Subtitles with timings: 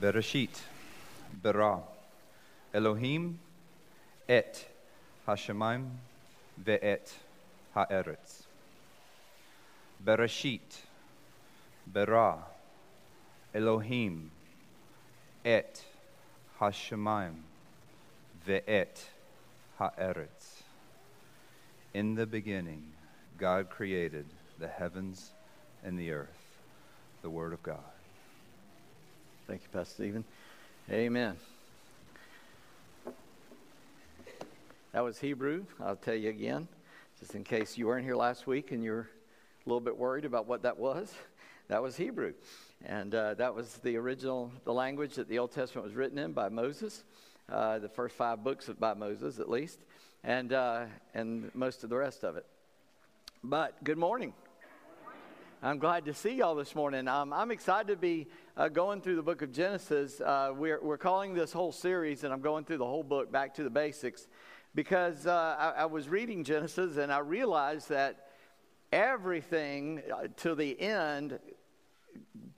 [0.00, 0.60] Bereshit,
[1.42, 1.80] Bara,
[2.74, 3.38] Elohim,
[4.28, 4.68] et
[5.26, 5.88] Hashemayim
[6.62, 7.10] ve'et
[7.74, 8.42] ha'eretz.
[10.04, 10.82] Bereshit,
[11.86, 12.44] Bara,
[13.54, 14.30] Elohim,
[15.42, 15.82] et
[16.60, 17.36] Hashemayim
[18.46, 19.02] ve'et
[19.78, 20.62] ha'eretz.
[21.94, 22.82] In the beginning,
[23.38, 24.26] God created
[24.58, 25.30] the heavens
[25.82, 26.28] and the earth.
[27.22, 27.95] The Word of God.
[29.46, 30.24] Thank you, Pastor Stephen.
[30.90, 31.36] Amen.
[34.90, 35.66] That was Hebrew.
[35.80, 36.66] I'll tell you again,
[37.20, 39.08] just in case you weren't here last week and you're
[39.64, 41.14] a little bit worried about what that was.
[41.68, 42.34] That was Hebrew.
[42.84, 46.32] And uh, that was the original, the language that the Old Testament was written in
[46.32, 47.02] by Moses,
[47.50, 49.80] uh, the first five books by Moses at least,
[50.22, 52.46] and, uh, and most of the rest of it.
[53.42, 54.32] But good morning.
[55.62, 57.08] I'm glad to see y'all this morning.
[57.08, 60.20] Um, I'm excited to be uh, going through the book of Genesis.
[60.20, 63.54] Uh, we're, we're calling this whole series, and I'm going through the whole book back
[63.56, 64.28] to the basics
[64.74, 68.28] because uh, I, I, was reading Genesis and I realized that
[68.92, 71.38] everything uh, to the end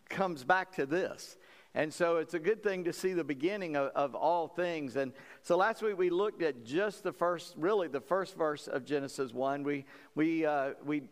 [0.09, 1.37] comes back to this.
[1.75, 4.97] And so it's a good thing to see the beginning of, of all things.
[4.97, 5.13] And
[5.43, 9.33] so last week we looked at just the first, really the first verse of Genesis
[9.33, 9.63] 1.
[9.63, 11.03] We, we, uh, we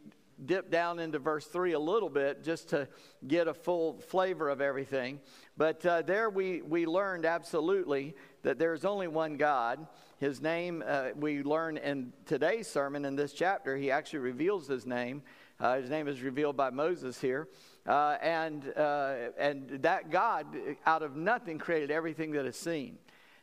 [0.44, 2.88] dip down into verse 3 a little bit just to
[3.26, 5.20] get a full flavor of everything.
[5.56, 9.86] But uh, there we, we learned absolutely that there's only one God.
[10.18, 14.86] His name, uh, we learn in today's sermon in this chapter, he actually reveals his
[14.86, 15.22] name.
[15.58, 17.48] Uh, his name is revealed by Moses here.
[17.86, 20.46] Uh, and, uh, and that God,
[20.84, 22.98] out of nothing, created everything that is seen.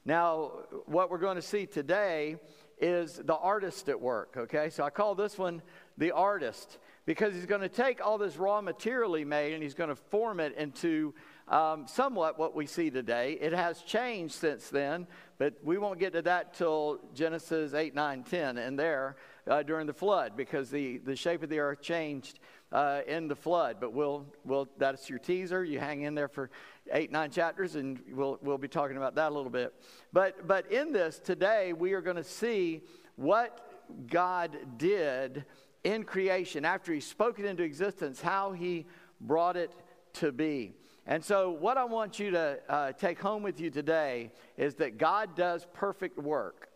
[0.05, 0.51] Now,
[0.85, 2.35] what we're going to see today
[2.79, 4.69] is the artist at work, okay?
[4.69, 5.61] So I call this one
[5.97, 9.73] the artist because he's going to take all this raw material he made and he's
[9.73, 11.13] going to form it into
[11.49, 13.33] um, somewhat what we see today.
[13.33, 18.23] It has changed since then, but we won't get to that till Genesis 8, 9,
[18.23, 22.39] 10, and there uh, during the flood because the, the shape of the earth changed
[22.71, 23.77] uh, in the flood.
[23.81, 25.65] But we'll, we'll, that's your teaser.
[25.65, 26.49] You hang in there for
[26.91, 29.73] eight, nine chapters, and we'll, we'll be talking about that a little bit.
[30.13, 32.81] But, but in this, today, we are going to see
[33.17, 33.69] what
[34.09, 35.45] God did
[35.83, 38.85] in creation, after he spoke it into existence, how he
[39.19, 39.71] brought it
[40.13, 40.73] to be.
[41.05, 44.97] And so, what I want you to uh, take home with you today is that
[44.97, 46.69] God does perfect work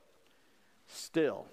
[0.87, 1.45] still.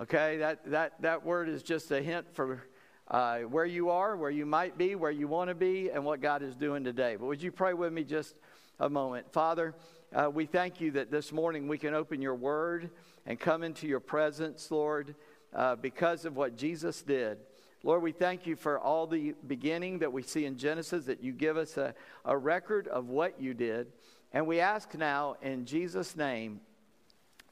[0.00, 2.62] Okay, that, that, that word is just a hint for
[3.08, 6.20] uh, where you are, where you might be, where you want to be, and what
[6.20, 7.16] God is doing today.
[7.16, 8.36] But would you pray with me just
[8.78, 9.32] a moment?
[9.32, 9.74] Father,
[10.14, 12.90] uh, we thank you that this morning we can open your word
[13.24, 15.16] and come into your presence, Lord
[15.54, 17.38] uh, because of what Jesus did.
[17.82, 21.32] Lord, we thank you for all the beginning that we see in Genesis, that you
[21.32, 23.88] give us a, a record of what you did.
[24.32, 26.60] And we ask now in Jesus' name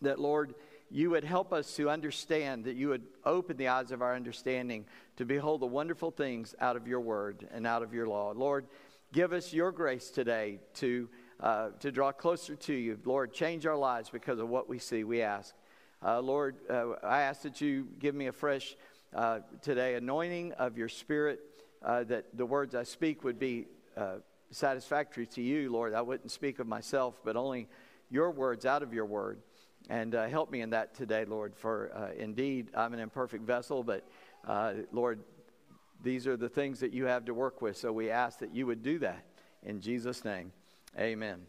[0.03, 0.55] that, Lord,
[0.91, 4.87] you would help us to understand, that you would open the eyes of our understanding
[5.16, 8.32] to behold the wonderful things out of your word and out of your law.
[8.34, 8.66] Lord,
[9.12, 11.09] give us your grace today to,
[11.41, 12.99] uh, to draw closer to you.
[13.05, 15.55] Lord, change our lives because of what we see, we ask.
[16.05, 18.77] Uh, Lord, uh, I ask that you give me a fresh
[19.15, 21.41] uh, today anointing of your spirit,
[21.83, 24.17] uh, that the words I speak would be uh,
[24.51, 25.95] satisfactory to you, Lord.
[25.95, 27.69] I wouldn't speak of myself, but only
[28.11, 29.39] your words out of your word.
[29.89, 31.87] And uh, help me in that today, Lord, for
[32.19, 34.07] indeed I'm an imperfect vessel, but
[34.93, 35.21] Lord,
[36.03, 37.79] these are the things that you have to work with.
[37.79, 39.25] So we ask that you would do that.
[39.63, 40.53] In Jesus' name,
[40.99, 41.47] amen.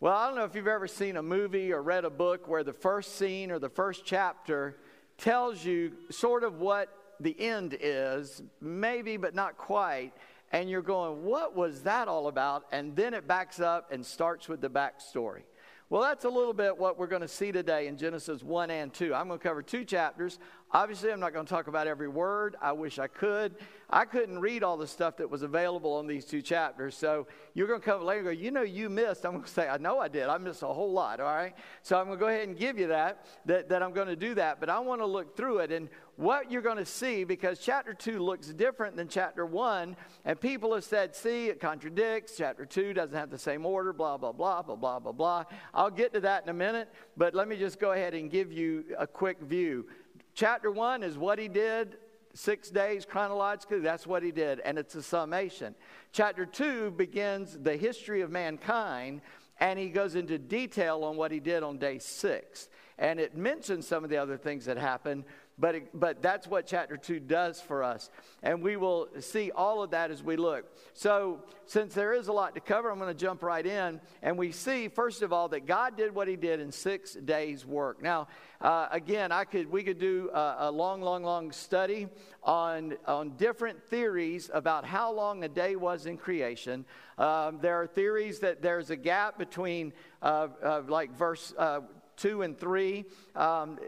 [0.00, 2.64] Well, I don't know if you've ever seen a movie or read a book where
[2.64, 4.76] the first scene or the first chapter
[5.16, 10.12] tells you sort of what the end is, maybe, but not quite.
[10.52, 12.64] And you're going, what was that all about?
[12.72, 15.42] And then it backs up and starts with the backstory.
[15.90, 18.92] Well, that's a little bit what we're going to see today in Genesis 1 and
[18.92, 19.14] 2.
[19.14, 20.38] I'm going to cover two chapters.
[20.72, 22.56] Obviously, I'm not going to talk about every word.
[22.62, 23.56] I wish I could.
[23.90, 26.96] I couldn't read all the stuff that was available on these two chapters.
[26.96, 29.26] So you're going to come later and go, you know, you missed.
[29.26, 30.24] I'm going to say, I know I did.
[30.24, 31.54] I missed a whole lot, all right?
[31.82, 34.16] So I'm going to go ahead and give you that, that, that I'm going to
[34.16, 34.60] do that.
[34.60, 35.70] But I want to look through it.
[35.70, 40.40] And what you're going to see, because chapter 2 looks different than chapter 1, and
[40.40, 42.34] people have said, see, it contradicts.
[42.36, 45.44] Chapter 2 doesn't have the same order, blah, blah, blah, blah, blah, blah, blah.
[45.72, 48.52] I'll get to that in a minute, but let me just go ahead and give
[48.52, 49.86] you a quick view.
[50.34, 51.96] Chapter 1 is what he did
[52.34, 55.74] six days chronologically, that's what he did, and it's a summation.
[56.12, 59.20] Chapter 2 begins the history of mankind,
[59.58, 62.68] and he goes into detail on what he did on day six.
[62.98, 65.24] And it mentions some of the other things that happened,
[65.58, 68.10] but, it, but that's what chapter 2 does for us.
[68.42, 70.64] And we will see all of that as we look.
[70.94, 74.00] So, since there is a lot to cover, I'm going to jump right in.
[74.22, 77.64] And we see, first of all, that God did what he did in six days'
[77.64, 78.02] work.
[78.02, 78.28] Now,
[78.60, 82.08] uh, again, I could, we could do a, a, long, long, long study
[82.42, 86.84] on, on different theories about how long a day was in creation.
[87.16, 91.80] Um, there are theories that there's a gap between, uh, uh, like, verse uh,
[92.16, 93.04] 2 and 3,
[93.36, 93.78] um,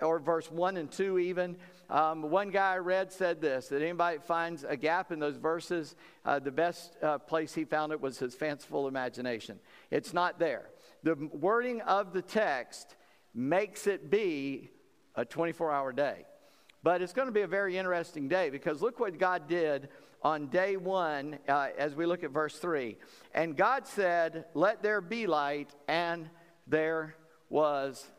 [0.00, 1.56] or verse 1 and 2 even.
[1.90, 5.94] Um, one guy I read said this that anybody finds a gap in those verses,
[6.24, 9.58] uh, the best uh, place he found it was his fanciful imagination.
[9.90, 10.70] It's not there.
[11.02, 12.96] The wording of the text
[13.34, 14.70] makes it be
[15.14, 16.24] a 24 hour day.
[16.82, 19.88] But it's going to be a very interesting day because look what God did
[20.22, 22.96] on day one uh, as we look at verse 3.
[23.34, 26.28] And God said, Let there be light, and
[26.66, 27.16] there
[27.52, 28.10] was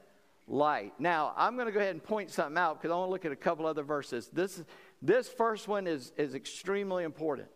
[0.48, 0.94] light.
[1.00, 3.26] Now, I'm going to go ahead and point something out because I want to look
[3.26, 4.30] at a couple other verses.
[4.32, 4.64] This,
[5.02, 7.48] this first one is, is extremely important.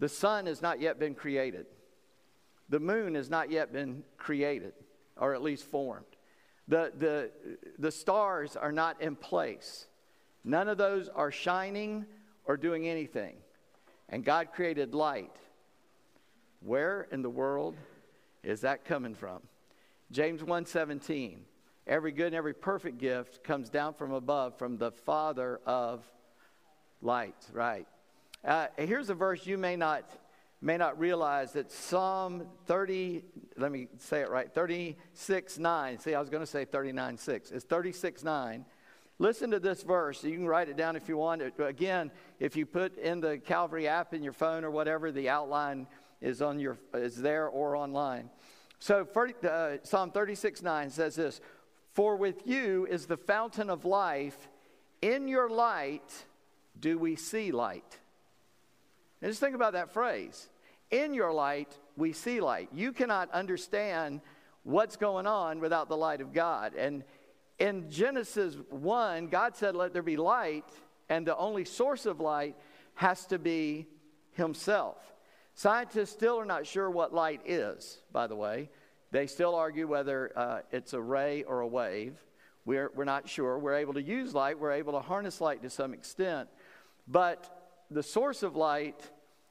[0.00, 1.66] The sun has not yet been created,
[2.68, 4.72] the moon has not yet been created,
[5.16, 6.04] or at least formed.
[6.66, 7.30] The, the,
[7.78, 9.86] the stars are not in place.
[10.44, 12.06] None of those are shining
[12.46, 13.36] or doing anything.
[14.08, 15.30] And God created light.
[16.60, 17.76] Where in the world
[18.42, 19.42] is that coming from?
[20.10, 21.44] James 1:17.
[21.86, 26.02] Every good and every perfect gift comes down from above from the Father of
[27.02, 27.86] lights, right?
[28.44, 30.04] Uh, here's a verse you may not
[30.64, 33.22] may not realize that Psalm 30,
[33.58, 35.98] let me say it right, 36 9.
[35.98, 37.50] See, I was going to say 39 6.
[37.50, 38.64] It's 36 9.
[39.18, 40.24] Listen to this verse.
[40.24, 41.42] You can write it down if you want.
[41.58, 42.10] Again,
[42.40, 45.86] if you put in the Calvary app in your phone or whatever, the outline
[46.20, 48.30] is on your is there or online.
[48.78, 49.06] So
[49.48, 51.40] uh, Psalm 36 9 says this
[51.94, 54.48] For with you is the fountain of life,
[55.00, 56.26] in your light
[56.78, 57.98] do we see light.
[59.22, 60.48] And just think about that phrase.
[60.90, 62.68] In your light, we see light.
[62.72, 64.20] You cannot understand
[64.64, 66.74] what's going on without the light of God.
[66.74, 67.04] And
[67.58, 70.68] in Genesis 1, God said, Let there be light,
[71.08, 72.56] and the only source of light
[72.94, 73.86] has to be
[74.32, 74.96] Himself.
[75.54, 78.68] Scientists still are not sure what light is, by the way.
[79.12, 82.16] They still argue whether uh, it's a ray or a wave.
[82.64, 83.58] We're, we're not sure.
[83.58, 86.48] We're able to use light, we're able to harness light to some extent.
[87.06, 89.00] But the source of light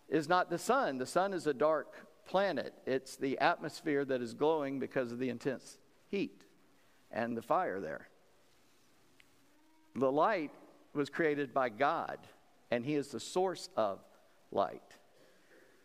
[0.10, 0.98] is not the sun.
[0.98, 1.96] The sun is a dark
[2.26, 5.78] planet, it's the atmosphere that is glowing because of the intense
[6.10, 6.44] heat
[7.12, 8.08] and the fire there.
[9.96, 10.52] The light
[10.94, 12.18] was created by God,
[12.72, 14.00] and He is the source of
[14.52, 14.93] light.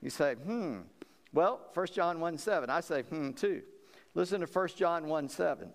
[0.03, 0.79] You say, hmm,
[1.33, 2.71] well, 1 John 1 7.
[2.71, 3.63] I say, hmm, too.
[4.15, 5.71] Listen to 1 John 1 7.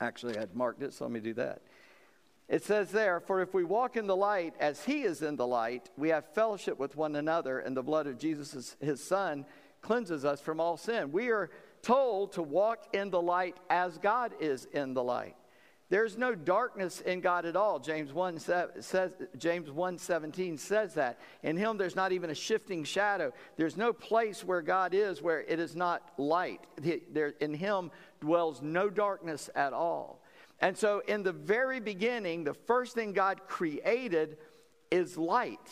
[0.00, 1.62] Actually, I had marked it, so let me do that.
[2.48, 5.46] It says there, For if we walk in the light as he is in the
[5.46, 9.44] light, we have fellowship with one another, and the blood of Jesus, his son,
[9.80, 11.12] cleanses us from all sin.
[11.12, 11.50] We are
[11.82, 15.36] told to walk in the light as God is in the light.
[15.90, 17.78] There's no darkness in God at all.
[17.78, 21.18] James 1 says James 1:17 says that.
[21.42, 23.32] In him there's not even a shifting shadow.
[23.56, 26.60] There's no place where God is where it is not light.
[26.76, 27.90] There, in him
[28.20, 30.22] dwells no darkness at all.
[30.60, 34.36] And so in the very beginning, the first thing God created
[34.90, 35.70] is light.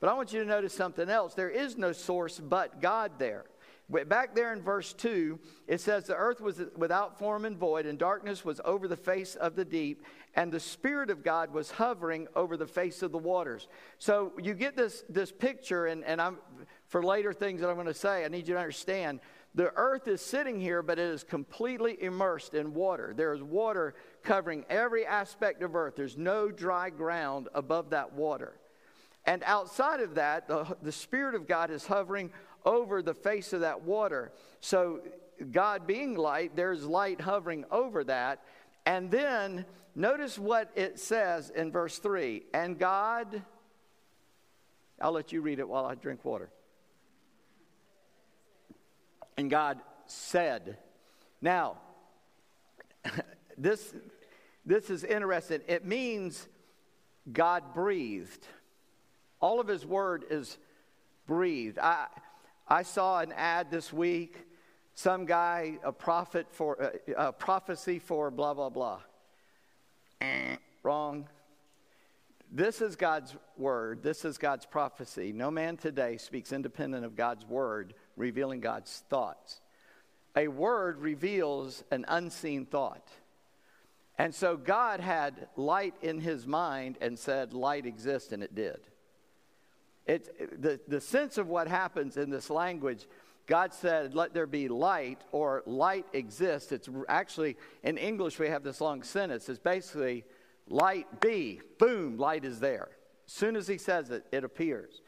[0.00, 1.32] But I want you to notice something else.
[1.32, 3.46] There is no source but God there.
[3.90, 7.98] Back there in verse 2, it says, The earth was without form and void, and
[7.98, 10.04] darkness was over the face of the deep,
[10.34, 13.68] and the Spirit of God was hovering over the face of the waters.
[13.98, 16.38] So you get this, this picture, and, and I'm,
[16.86, 19.20] for later things that I'm going to say, I need you to understand
[19.54, 23.12] the earth is sitting here, but it is completely immersed in water.
[23.16, 23.94] There is water
[24.24, 28.58] covering every aspect of earth, there's no dry ground above that water.
[29.26, 32.30] And outside of that, the, the Spirit of God is hovering
[32.64, 34.32] over the face of that water.
[34.60, 35.00] So,
[35.50, 38.40] God being light, there's light hovering over that.
[38.86, 43.42] And then notice what it says in verse 3 And God,
[45.00, 46.50] I'll let you read it while I drink water.
[49.36, 50.78] And God said,
[51.40, 51.78] Now,
[53.58, 53.94] this,
[54.64, 55.60] this is interesting.
[55.66, 56.46] It means
[57.30, 58.46] God breathed.
[59.40, 60.56] All of His word is
[61.26, 61.78] breathed.
[61.78, 62.06] I,
[62.66, 64.38] I saw an ad this week,
[64.94, 69.00] some guy, a prophet for uh, a prophecy for blah blah blah.
[70.82, 71.28] Wrong.
[72.50, 74.02] This is God's word.
[74.02, 75.32] This is God's prophecy.
[75.32, 79.60] No man today speaks independent of God's word, revealing God's thoughts.
[80.36, 83.08] A word reveals an unseen thought.
[84.18, 88.80] And so God had light in his mind and said, Light exists, and it did.
[90.06, 93.06] It, the, the sense of what happens in this language,
[93.46, 96.72] God said, Let there be light, or light exists.
[96.72, 99.48] It's actually, in English, we have this long sentence.
[99.48, 100.24] It's basically,
[100.68, 101.60] Light be.
[101.78, 102.88] Boom, light is there.
[103.26, 105.02] As soon as he says it, it appears.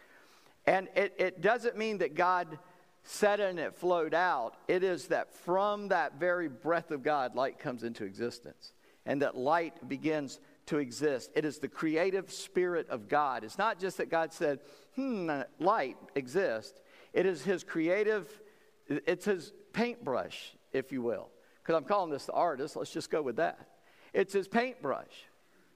[0.67, 2.59] And it, it doesn't mean that God
[3.05, 4.55] said it and it flowed out.
[4.69, 8.73] It is that from that very breath of God, light comes into existence
[9.05, 11.31] and that light begins to exist.
[11.35, 13.45] It is the creative spirit of God.
[13.45, 14.61] It's not just that God said,
[14.95, 16.81] hmm, light exists.
[17.13, 18.29] It is his creative,
[18.89, 21.29] it's his paintbrush, if you will.
[21.63, 23.69] Because I'm calling this the artist, let's just go with that.
[24.13, 25.27] It's his paintbrush.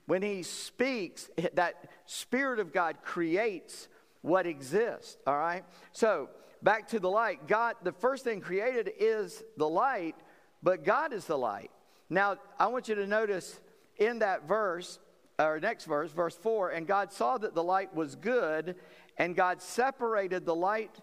[0.06, 3.88] When he speaks, that spirit of God creates
[4.22, 5.64] what exists, all right?
[5.92, 6.28] So,
[6.62, 7.46] back to the light.
[7.46, 10.16] God, the first thing created is the light,
[10.62, 11.70] but God is the light.
[12.10, 13.60] Now, I want you to notice
[14.00, 14.98] in that verse,
[15.38, 18.74] or next verse, verse 4, and God saw that the light was good,
[19.16, 21.00] and God separated the light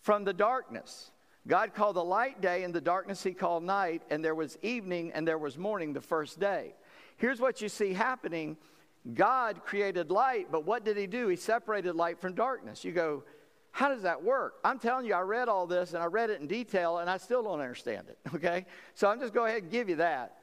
[0.00, 1.10] from the darkness.
[1.46, 5.12] God called the light day, and the darkness he called night, and there was evening
[5.12, 6.74] and there was morning the first day.
[7.16, 8.56] Here's what you see happening
[9.14, 11.28] God created light, but what did he do?
[11.28, 12.84] He separated light from darkness.
[12.84, 13.22] You go,
[13.70, 14.54] how does that work?
[14.64, 17.18] I'm telling you, I read all this and I read it in detail, and I
[17.18, 18.66] still don't understand it, okay?
[18.94, 20.34] So I'm just go ahead and give you that.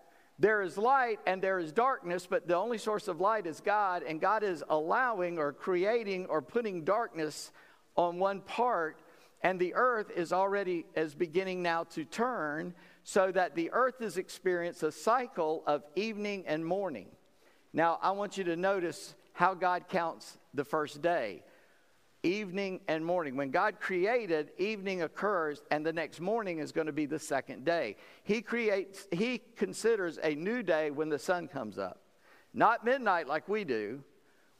[0.44, 4.04] There is light and there is darkness, but the only source of light is God,
[4.04, 7.54] and God is allowing or creating or putting darkness
[7.96, 9.00] on one part,
[9.42, 12.74] and the earth is already is beginning now to turn,
[13.06, 17.08] so that the earth is experiencing a cycle of evening and morning.
[17.72, 21.44] Now, I want you to notice how God counts the first day
[22.24, 23.36] evening and morning.
[23.36, 27.66] When God created, evening occurs, and the next morning is going to be the second
[27.66, 27.98] day.
[28.24, 32.02] He creates, He considers a new day when the sun comes up.
[32.54, 34.04] Not midnight like we do.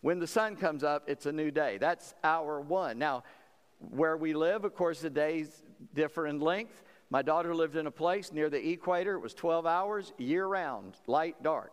[0.02, 1.78] When the sun comes up, it's a new day.
[1.78, 3.00] That's hour one.
[3.00, 3.24] Now,
[3.80, 6.84] where we live, of course, the days differ in length.
[7.10, 9.16] My daughter lived in a place near the equator.
[9.16, 11.72] It was 12 hours year round, light, dark.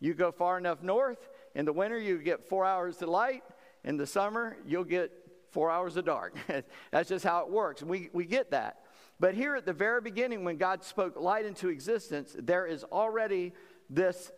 [0.00, 3.42] You go far enough north, in the winter, you get four hours of light.
[3.84, 5.12] In the summer, you'll get
[5.50, 6.34] four hours of dark.
[6.90, 7.82] That's just how it works.
[7.82, 8.84] We, we get that.
[9.18, 13.52] But here at the very beginning, when God spoke light into existence, there is already
[13.90, 14.32] this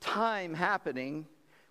[0.00, 1.26] time happening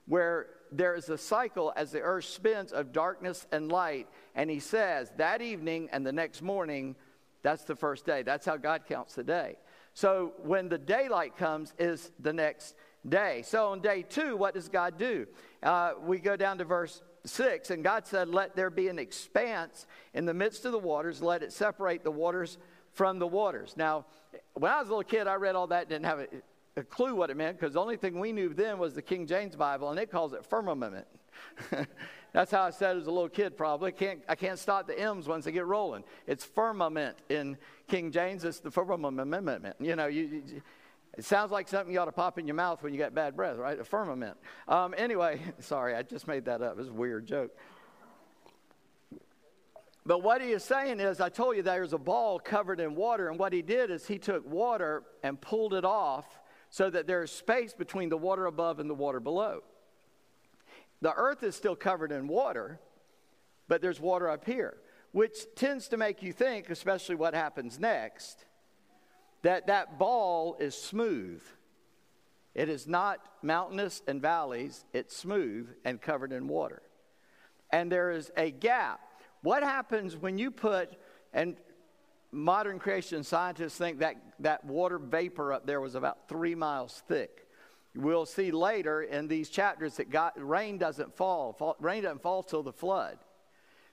[0.06, 4.08] where there is a cycle as the earth spins of darkness and light.
[4.36, 6.96] And he says that evening and the next morning,
[7.44, 8.22] that's the first day.
[8.22, 9.58] That's how God counts the day.
[9.94, 12.76] So when the daylight comes, is the next
[13.08, 13.42] day.
[13.46, 15.28] So on day two, what does God do?
[15.62, 19.86] Uh, we go down to verse 6, and God said, Let there be an expanse
[20.14, 22.58] in the midst of the waters, let it separate the waters
[22.94, 23.76] from the waters.
[23.78, 24.06] Now,
[24.54, 26.28] when I was a little kid, I read all that, didn't have a,
[26.78, 29.28] a clue what it meant, because the only thing we knew then was the King
[29.28, 31.08] James Bible, and it calls it firmament.
[32.34, 33.92] That's how I said as a little kid, probably.
[33.92, 36.04] Can't, I can't stop the M's once they get rolling.
[36.28, 39.76] It's firmament in King James, it's the firmament.
[39.80, 40.62] You know, you, you
[41.18, 43.36] it sounds like something you ought to pop in your mouth when you got bad
[43.36, 43.78] breath, right?
[43.78, 44.38] A firmament.
[44.68, 46.80] Um, anyway, sorry, I just made that up.
[46.80, 47.52] It's a weird joke.
[50.06, 53.30] But what he is saying is, I told you there's a ball covered in water,
[53.30, 56.26] and what he did is he took water and pulled it off
[56.70, 59.62] so that there's space between the water above and the water below.
[61.02, 62.80] The earth is still covered in water,
[63.68, 64.78] but there's water up here,
[65.12, 68.46] which tends to make you think, especially what happens next
[69.44, 71.42] that that ball is smooth.
[72.54, 76.82] It is not mountainous and valleys, it's smooth and covered in water.
[77.72, 79.00] And there is a gap.
[79.42, 80.92] What happens when you put,
[81.34, 81.56] and
[82.32, 87.48] modern creation scientists think that that water vapor up there was about three miles thick.
[87.96, 92.44] We'll see later in these chapters that God, rain doesn't fall, fall rain doesn't fall
[92.44, 93.18] till the flood.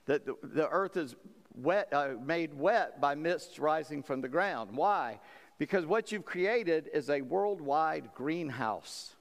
[0.06, 1.16] That the, the earth is
[1.58, 4.70] wet, uh, made wet by mists rising from the ground.
[4.72, 5.20] Why?
[5.58, 9.14] Because what you've created is a worldwide greenhouse.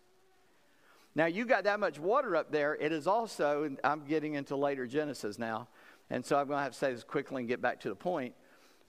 [1.16, 2.76] Now, you got that much water up there.
[2.76, 5.68] It is also, I'm getting into later Genesis now,
[6.12, 7.96] and so I'm going to have to say this quickly and get back to the
[7.96, 8.36] point.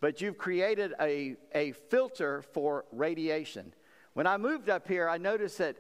[0.01, 3.73] But you've created a, a filter for radiation.
[4.13, 5.77] When I moved up here, I noticed that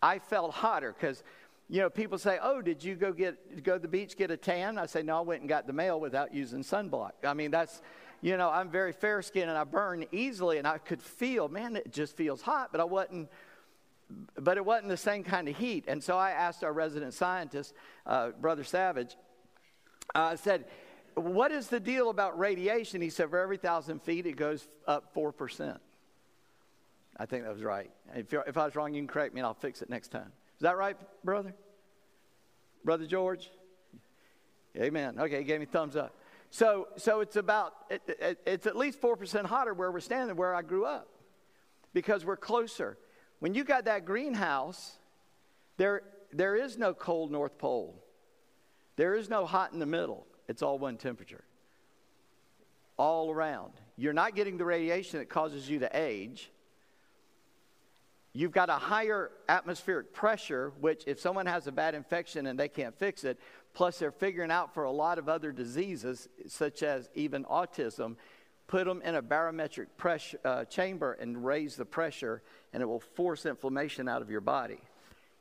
[0.00, 1.22] I felt hotter because,
[1.70, 4.36] you know, people say, "Oh, did you go get go to the beach get a
[4.36, 7.52] tan?" I say, "No, I went and got the mail without using sunblock." I mean,
[7.52, 7.80] that's
[8.22, 11.76] you know, I'm very fair skinned and I burn easily, and I could feel, man,
[11.76, 13.30] it just feels hot, but I wasn't.
[14.36, 15.84] But it wasn't the same kind of heat.
[15.86, 17.72] And so I asked our resident scientist,
[18.04, 19.16] uh, Brother Savage,
[20.16, 20.64] uh, I said,
[21.14, 23.00] What is the deal about radiation?
[23.00, 25.78] He said, For every thousand feet, it goes up 4%.
[27.16, 27.92] I think that was right.
[28.16, 30.32] If, if I was wrong, you can correct me and I'll fix it next time.
[30.60, 31.54] Is that right, brother?
[32.84, 33.50] Brother George?
[34.76, 35.18] Amen.
[35.18, 36.14] Okay, he gave me thumbs up.
[36.50, 40.54] So, so it's about, it, it, it's at least 4% hotter where we're standing, where
[40.54, 41.08] I grew up,
[41.94, 42.98] because we're closer.
[43.38, 44.98] When you got that greenhouse,
[45.78, 48.04] there, there is no cold North Pole.
[48.96, 50.26] There is no hot in the middle.
[50.46, 51.44] It's all one temperature.
[52.98, 53.72] All around.
[53.96, 56.50] You're not getting the radiation that causes you to age.
[58.32, 62.68] You've got a higher atmospheric pressure, which, if someone has a bad infection and they
[62.68, 63.40] can't fix it,
[63.74, 68.16] plus they're figuring out for a lot of other diseases, such as even autism,
[68.68, 72.40] put them in a barometric pressure, uh, chamber and raise the pressure,
[72.72, 74.78] and it will force inflammation out of your body.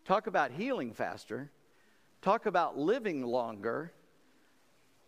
[0.03, 1.51] Talk about healing faster.
[2.24, 3.93] Talk about living longer.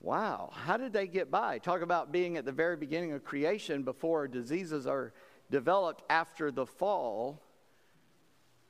[0.02, 1.58] Wow, how did they get by?
[1.58, 5.14] Talk about being at the very beginning of creation before diseases are
[5.50, 7.42] developed after the fall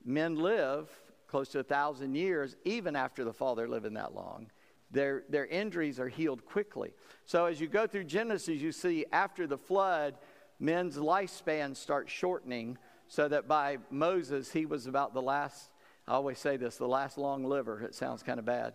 [0.05, 0.89] men live
[1.27, 4.51] close to a thousand years, even after the fall, they're living that long.
[4.91, 6.93] Their, their injuries are healed quickly.
[7.25, 10.15] So as you go through Genesis, you see after the flood,
[10.59, 12.77] men's lifespan starts shortening,
[13.07, 15.71] so that by Moses, he was about the last,
[16.07, 17.81] I always say this, the last long liver.
[17.81, 18.73] It sounds kind of bad.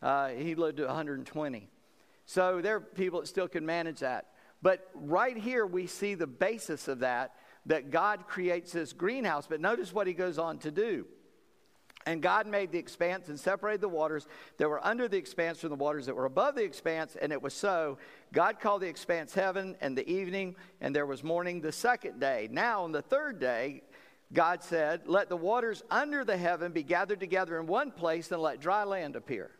[0.00, 1.68] Uh, he lived to 120.
[2.24, 4.28] So there are people that still can manage that.
[4.62, 7.34] But right here, we see the basis of that
[7.68, 9.46] that God creates this greenhouse.
[9.46, 11.06] But notice what he goes on to do.
[12.06, 15.68] And God made the expanse and separated the waters that were under the expanse from
[15.68, 17.98] the waters that were above the expanse, and it was so.
[18.32, 22.48] God called the expanse heaven and the evening, and there was morning the second day.
[22.50, 23.82] Now, on the third day,
[24.32, 28.40] God said, Let the waters under the heaven be gathered together in one place, and
[28.40, 29.50] let dry land appear.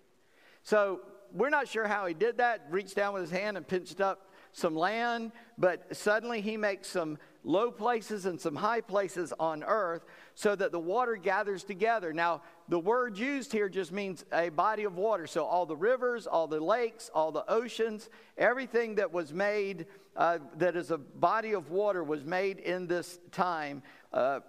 [0.63, 1.01] So,
[1.35, 4.28] we're not sure how he did that, reached down with his hand and pinched up
[4.59, 10.05] some land, but suddenly he makes some low places and some high places on earth
[10.35, 12.13] so that the water gathers together.
[12.13, 15.27] Now, the word used here just means a body of water.
[15.27, 19.87] So, all the rivers, all the lakes, all the oceans, everything that was made
[20.17, 24.41] uh, that is a body of water was made in this time uh,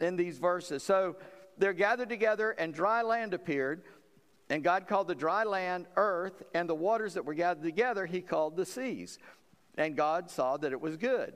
[0.00, 0.82] in these verses.
[0.82, 1.16] So,
[1.58, 3.82] they're gathered together, and dry land appeared.
[4.48, 8.20] And God called the dry land earth, and the waters that were gathered together, he
[8.20, 9.18] called the seas.
[9.80, 11.32] And God saw that it was good.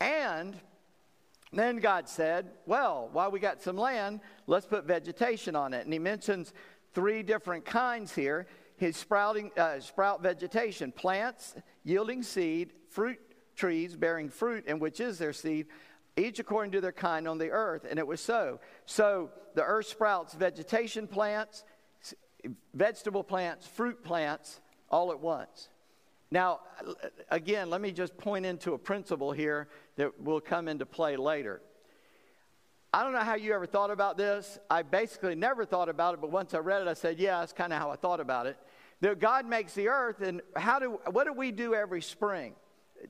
[0.00, 0.56] And
[1.52, 5.84] then God said, Well, while we got some land, let's put vegetation on it.
[5.84, 6.52] And he mentions
[6.94, 13.20] three different kinds here his sprouting, uh, sprout vegetation plants yielding seed, fruit
[13.54, 15.68] trees bearing fruit, and which is their seed,
[16.16, 17.86] each according to their kind on the earth.
[17.88, 18.58] And it was so.
[18.84, 21.62] So the earth sprouts vegetation plants,
[22.74, 25.68] vegetable plants, fruit plants all at once.
[26.30, 26.60] Now,
[27.30, 31.62] again, let me just point into a principle here that will come into play later.
[32.92, 34.58] I don't know how you ever thought about this.
[34.70, 37.52] I basically never thought about it, but once I read it, I said, yeah, that's
[37.52, 38.56] kind of how I thought about it.
[39.02, 42.54] That God makes the earth, and how do, what do we do every spring?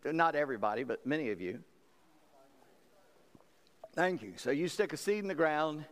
[0.05, 1.61] Not everybody, but many of you.
[3.95, 4.33] Thank you.
[4.37, 5.85] So you stick a seed in the ground,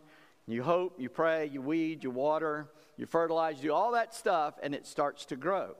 [0.45, 4.55] you hope, you pray, you weed, you water, you fertilize, you do all that stuff,
[4.61, 5.75] and it starts to grow.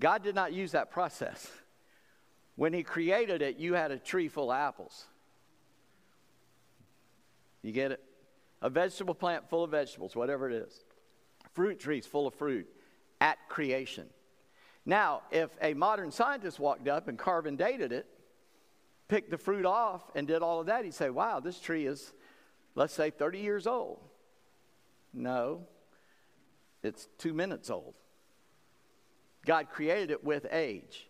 [0.00, 1.50] God did not use that process.
[2.56, 5.06] When He created it, you had a tree full of apples.
[7.62, 8.02] You get it?
[8.62, 10.84] A vegetable plant full of vegetables, whatever it is.
[11.52, 12.66] Fruit trees full of fruit
[13.20, 14.06] at creation.
[14.84, 18.06] Now, if a modern scientist walked up and carbon dated it,
[19.08, 22.12] picked the fruit off, and did all of that, he'd say, wow, this tree is,
[22.74, 23.98] let's say, 30 years old.
[25.12, 25.66] No,
[26.82, 27.94] it's two minutes old.
[29.46, 31.08] God created it with age.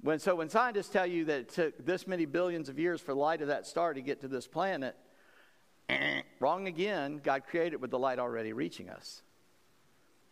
[0.00, 3.12] When, so when scientists tell you that it took this many billions of years for
[3.12, 4.96] the light of that star to get to this planet,
[6.40, 7.20] wrong again.
[7.22, 9.22] God created it with the light already reaching us.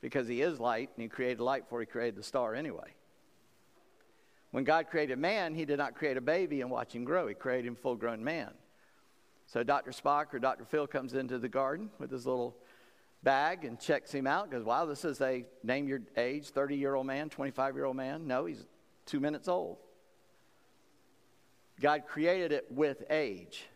[0.01, 2.95] Because he is light, and he created light before he created the star anyway.
[4.53, 7.27] When God created man, he did not create a baby and watch him grow.
[7.27, 8.51] He created him full grown man.
[9.47, 9.91] So Dr.
[9.91, 10.65] Spock or Dr.
[10.65, 12.57] Phil comes into the garden with his little
[13.23, 14.51] bag and checks him out.
[14.51, 17.97] Goes, wow, this is a name your age, 30 year old man, 25 year old
[17.97, 18.27] man.
[18.27, 18.65] No, he's
[19.07, 19.79] two minutes old.
[21.81, 23.67] God created it with age.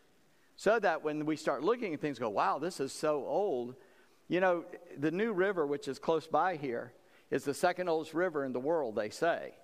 [0.57, 3.75] So that when we start looking at things, go, wow, this is so old.
[4.29, 4.65] You know,
[4.97, 6.93] the New River, which is close by here,
[7.31, 9.55] is the second oldest river in the world, they say.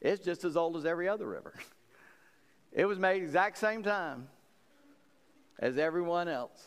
[0.00, 1.54] It's just as old as every other river.
[2.72, 4.28] it was made exact same time
[5.58, 6.62] as everyone else.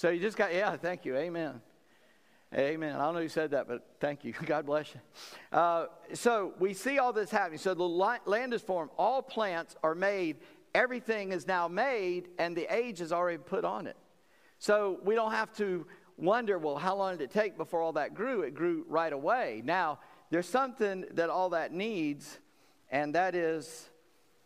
[0.00, 1.14] So you just got, yeah, thank you.
[1.14, 1.60] Amen.
[2.54, 2.96] Amen.
[2.96, 4.32] I don't know who said that, but thank you.
[4.46, 5.00] God bless you.
[5.52, 7.58] Uh, so we see all this happening.
[7.58, 8.92] So the land is formed.
[8.96, 10.38] All plants are made
[10.74, 13.96] everything is now made and the age is already put on it.
[14.58, 15.86] So we don't have to
[16.16, 18.40] wonder, well, how long did it take before all that grew?
[18.40, 19.60] It grew right away.
[19.66, 19.98] Now,
[20.30, 22.38] there's something that all that needs,
[22.90, 23.90] and that is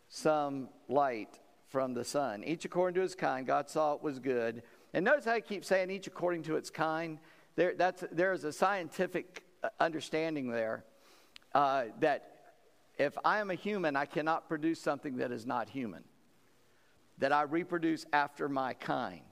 [0.08, 1.38] some light
[1.68, 2.42] from the sun.
[2.44, 4.62] Each according to his kind, God saw it was good.
[4.94, 7.18] And notice how I keep saying each according to its kind.
[7.56, 10.84] There, that's, there's a scientific uh, understanding there
[11.52, 12.30] uh, that
[12.96, 16.04] if I am a human, I cannot produce something that is not human,
[17.18, 19.24] that I reproduce after my kind.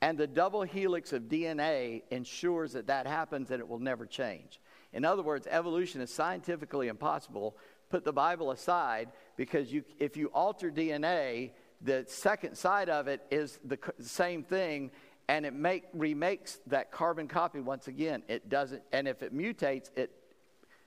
[0.00, 4.60] And the double helix of DNA ensures that that happens and it will never change.
[4.92, 7.56] In other words, evolution is scientifically impossible.
[7.90, 11.50] Put the Bible aside because you, if you alter DNA,
[11.84, 14.90] the second side of it is the same thing
[15.28, 18.22] and it make, remakes that carbon copy once again.
[18.28, 20.10] It doesn't, and if it mutates, it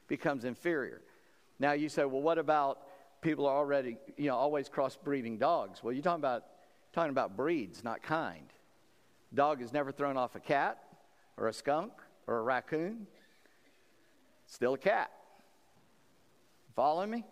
[0.08, 1.02] becomes inferior.
[1.60, 2.80] Now you say, well, what about
[3.22, 5.84] people are already, you know, always crossbreeding dogs?
[5.84, 6.46] Well, you're talking about
[6.94, 8.46] talking about breeds, not kind.
[9.34, 10.84] Dog has never thrown off a cat
[11.36, 11.92] or a skunk
[12.28, 13.08] or a raccoon.
[14.46, 15.12] Still a cat.
[16.76, 17.26] Follow me?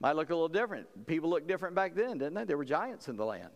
[0.00, 1.06] Might look a little different.
[1.06, 2.44] People looked different back then, didn't they?
[2.44, 3.50] There were giants in the land.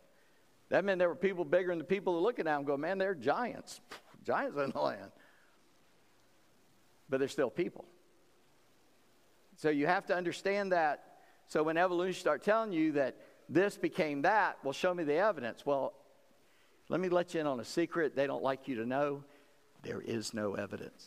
[0.71, 2.77] That meant there were people bigger than the people who look at them and go,
[2.77, 3.81] man, they're giants.
[4.25, 5.11] giants in the land.
[7.09, 7.85] But they're still people.
[9.57, 11.05] So you have to understand that.
[11.49, 13.17] So when evolution start telling you that
[13.49, 15.67] this became that, well, show me the evidence.
[15.67, 15.93] Well,
[16.89, 19.25] let me let you in on a secret they don't like you to know.
[19.83, 21.07] There is no evidence.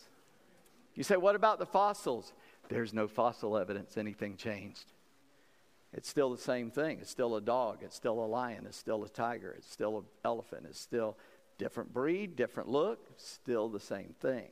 [0.94, 2.32] You say, what about the fossils?
[2.68, 4.84] There's no fossil evidence anything changed.
[5.94, 6.98] It's still the same thing.
[7.00, 7.78] It's still a dog.
[7.82, 8.66] It's still a lion.
[8.66, 9.54] It's still a tiger.
[9.56, 10.66] It's still an elephant.
[10.68, 11.16] It's still
[11.56, 14.48] different breed, different look, still the same thing.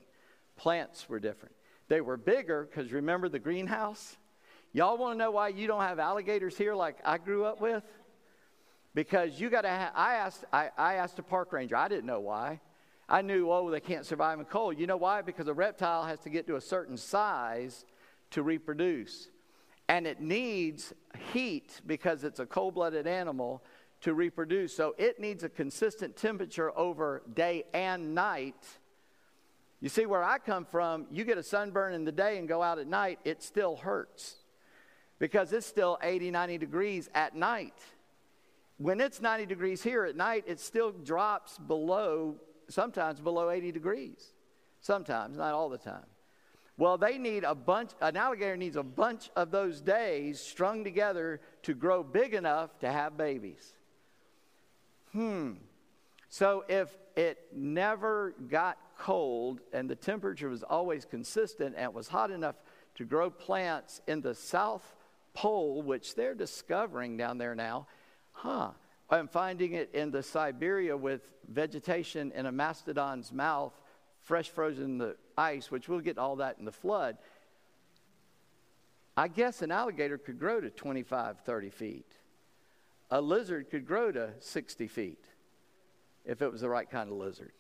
[0.56, 1.54] Plants were different.
[1.88, 4.16] They were bigger because remember the greenhouse?
[4.72, 7.82] Y'all want to know why you don't have alligators here like I grew up with?
[8.94, 9.68] Because you got to.
[9.68, 10.44] Ha- I asked.
[10.52, 11.76] I, I asked a park ranger.
[11.76, 12.60] I didn't know why.
[13.08, 14.78] I knew, oh, they can't survive in cold.
[14.78, 15.22] You know why?
[15.22, 17.84] Because a reptile has to get to a certain size
[18.30, 19.28] to reproduce.
[19.92, 20.94] And it needs
[21.34, 23.62] heat because it's a cold blooded animal
[24.00, 24.74] to reproduce.
[24.74, 28.64] So it needs a consistent temperature over day and night.
[29.82, 32.62] You see, where I come from, you get a sunburn in the day and go
[32.62, 34.36] out at night, it still hurts
[35.18, 37.78] because it's still 80, 90 degrees at night.
[38.78, 42.36] When it's 90 degrees here at night, it still drops below,
[42.70, 44.32] sometimes below 80 degrees.
[44.80, 46.06] Sometimes, not all the time.
[46.78, 51.40] Well, they need a bunch, an alligator needs a bunch of those days strung together
[51.62, 53.74] to grow big enough to have babies.
[55.12, 55.52] Hmm.
[56.28, 62.08] So if it never got cold and the temperature was always consistent and it was
[62.08, 62.56] hot enough
[62.94, 64.94] to grow plants in the South
[65.34, 67.86] Pole, which they're discovering down there now,
[68.32, 68.70] huh?
[69.10, 73.74] I'm finding it in the Siberia with vegetation in a mastodon's mouth,
[74.22, 77.18] fresh frozen the ice, which we'll get all that in the flood.
[79.16, 82.12] I guess an alligator could grow to 25, 30 feet.
[83.10, 85.24] A lizard could grow to 60 feet
[86.24, 87.52] if it was the right kind of lizard.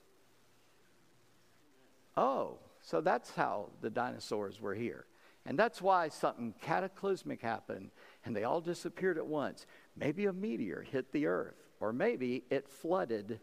[2.16, 5.06] Oh, so that's how the dinosaurs were here.
[5.44, 7.90] And that's why something cataclysmic happened
[8.24, 9.66] and they all disappeared at once.
[9.96, 13.40] Maybe a meteor hit the earth, or maybe it flooded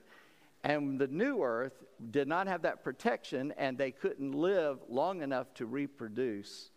[0.63, 5.53] and the new earth did not have that protection, and they couldn't live long enough
[5.55, 6.71] to reproduce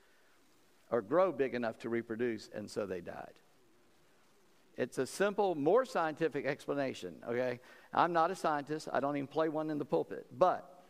[0.90, 3.33] or grow big enough to reproduce, and so they died.
[4.77, 7.61] It's a simple, more scientific explanation, okay?
[7.92, 10.85] I'm not a scientist, I don't even play one in the pulpit, but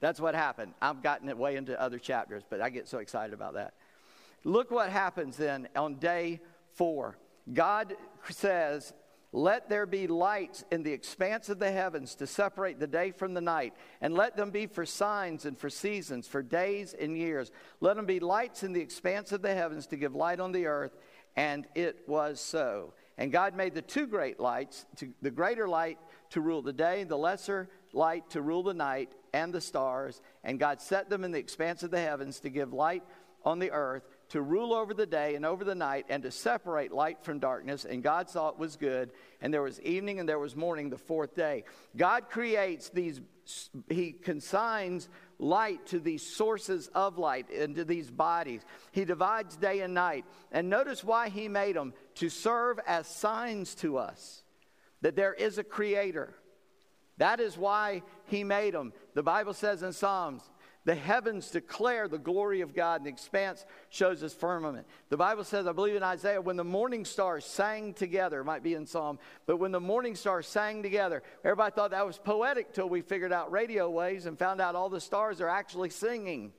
[0.00, 0.74] that's what happened.
[0.80, 3.74] I've gotten it way into other chapters, but I get so excited about that.
[4.44, 6.40] Look what happens then on day
[6.72, 7.16] four.
[7.52, 7.96] God
[8.30, 8.92] says,
[9.32, 13.34] let there be lights in the expanse of the heavens to separate the day from
[13.34, 17.50] the night, and let them be for signs and for seasons, for days and years.
[17.80, 20.66] Let them be lights in the expanse of the heavens to give light on the
[20.66, 20.96] earth.
[21.36, 22.94] And it was so.
[23.18, 25.98] And God made the two great lights, to, the greater light
[26.30, 30.22] to rule the day, and the lesser light to rule the night, and the stars.
[30.42, 33.02] And God set them in the expanse of the heavens to give light
[33.44, 36.92] on the earth to rule over the day and over the night and to separate
[36.92, 37.84] light from darkness.
[37.84, 39.10] And God saw it was good.
[39.40, 41.64] And there was evening and there was morning the fourth day.
[41.96, 43.20] God creates these,
[43.88, 48.62] He consigns light to these sources of light into these bodies.
[48.92, 50.24] He divides day and night.
[50.52, 54.42] And notice why He made them to serve as signs to us
[55.00, 56.34] that there is a creator.
[57.18, 58.92] That is why He made them.
[59.14, 60.42] The Bible says in Psalms,
[60.88, 64.86] The heavens declare the glory of God, and the expanse shows his firmament.
[65.10, 68.62] The Bible says, I believe in Isaiah, when the morning stars sang together, it might
[68.62, 72.72] be in Psalm, but when the morning stars sang together, everybody thought that was poetic
[72.72, 76.54] till we figured out radio waves and found out all the stars are actually singing.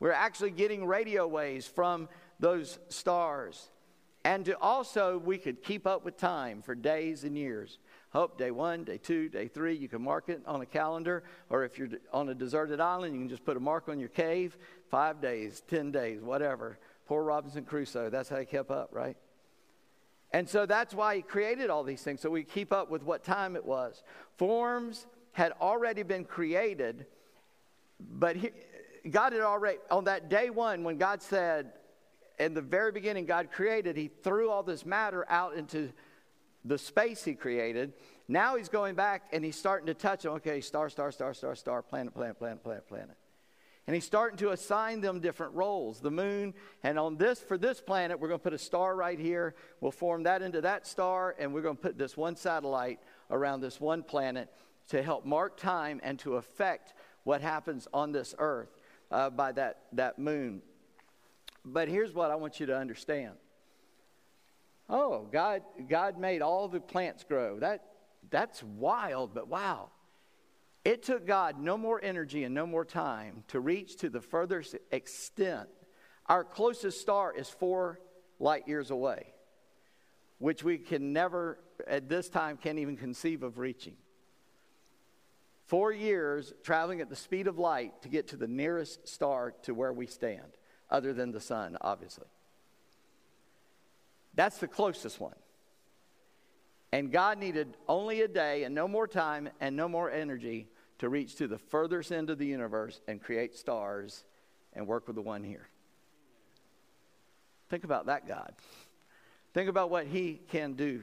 [0.00, 2.08] We're actually getting radio waves from
[2.40, 3.70] those stars.
[4.24, 7.78] And to also, we could keep up with time for days and years.
[8.12, 9.76] Hope day one, day two, day three.
[9.76, 13.20] You can mark it on a calendar, or if you're on a deserted island, you
[13.20, 14.56] can just put a mark on your cave.
[14.90, 16.78] Five days, ten days, whatever.
[17.06, 18.10] Poor Robinson Crusoe.
[18.10, 19.16] That's how he kept up, right?
[20.32, 23.24] And so that's why he created all these things, so we keep up with what
[23.24, 24.02] time it was.
[24.36, 27.06] Forms had already been created,
[27.98, 28.50] but he,
[29.10, 31.72] God had already, on that day one, when God said,
[32.38, 35.92] in the very beginning, God created, he threw all this matter out into
[36.64, 37.92] the space he created.
[38.28, 40.34] Now he's going back and he's starting to touch them.
[40.34, 43.16] Okay, star, star, star, star, star, planet, planet, planet, planet, planet.
[43.86, 46.00] And he's starting to assign them different roles.
[46.00, 49.18] The moon, and on this, for this planet, we're going to put a star right
[49.18, 49.54] here.
[49.80, 53.62] We'll form that into that star, and we're going to put this one satellite around
[53.62, 54.48] this one planet
[54.90, 56.94] to help mark time and to affect
[57.24, 58.76] what happens on this earth
[59.10, 60.62] uh, by that, that moon.
[61.64, 63.34] But here's what I want you to understand
[64.90, 67.60] Oh, God, God made all the plants grow.
[67.60, 67.84] That,
[68.28, 69.90] that's wild, but wow.
[70.84, 74.76] It took God no more energy and no more time to reach to the furthest
[74.90, 75.68] extent.
[76.26, 78.00] Our closest star is four
[78.40, 79.32] light years away,
[80.38, 83.96] which we can never, at this time, can't even conceive of reaching.
[85.66, 89.72] Four years traveling at the speed of light to get to the nearest star to
[89.72, 90.56] where we stand,
[90.90, 92.26] other than the sun, obviously.
[94.40, 95.34] That's the closest one.
[96.92, 100.66] And God needed only a day and no more time and no more energy
[101.00, 104.24] to reach to the furthest end of the universe and create stars
[104.72, 105.68] and work with the one here.
[107.68, 108.54] Think about that God.
[109.52, 111.02] Think about what He can do.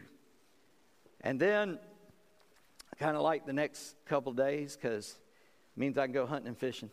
[1.21, 1.77] And then,
[2.91, 6.47] I kind of like the next couple days because it means I can go hunting
[6.47, 6.89] and fishing.